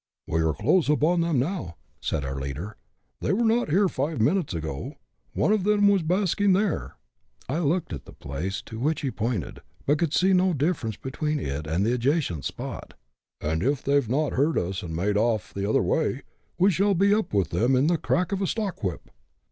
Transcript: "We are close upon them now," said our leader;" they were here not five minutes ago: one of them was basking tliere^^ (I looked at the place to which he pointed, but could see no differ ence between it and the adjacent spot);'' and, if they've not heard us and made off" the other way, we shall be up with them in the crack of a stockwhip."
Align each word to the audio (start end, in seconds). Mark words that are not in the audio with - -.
"We 0.27 0.41
are 0.41 0.53
close 0.55 0.89
upon 0.89 1.21
them 1.21 1.37
now," 1.37 1.75
said 2.01 2.25
our 2.25 2.39
leader;" 2.41 2.75
they 3.21 3.33
were 3.33 3.47
here 3.67 3.81
not 3.83 3.91
five 3.91 4.19
minutes 4.19 4.51
ago: 4.51 4.95
one 5.33 5.53
of 5.53 5.63
them 5.63 5.87
was 5.89 6.01
basking 6.01 6.53
tliere^^ 6.53 6.93
(I 7.47 7.59
looked 7.59 7.93
at 7.93 8.05
the 8.05 8.11
place 8.13 8.63
to 8.63 8.79
which 8.79 9.01
he 9.01 9.11
pointed, 9.11 9.61
but 9.85 9.99
could 9.99 10.11
see 10.15 10.33
no 10.33 10.53
differ 10.53 10.87
ence 10.87 10.97
between 10.97 11.39
it 11.39 11.67
and 11.67 11.85
the 11.85 11.93
adjacent 11.93 12.45
spot);'' 12.45 12.95
and, 13.41 13.61
if 13.61 13.83
they've 13.83 14.09
not 14.09 14.33
heard 14.33 14.57
us 14.57 14.81
and 14.81 14.95
made 14.95 15.17
off" 15.17 15.53
the 15.53 15.69
other 15.69 15.83
way, 15.83 16.23
we 16.57 16.71
shall 16.71 16.95
be 16.95 17.13
up 17.13 17.31
with 17.31 17.51
them 17.51 17.75
in 17.75 17.85
the 17.85 17.99
crack 17.99 18.31
of 18.31 18.41
a 18.41 18.45
stockwhip." 18.47 19.11